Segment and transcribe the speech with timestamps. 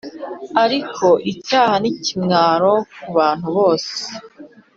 [0.63, 3.95] ariko icyaha nikimwaro kubantu bose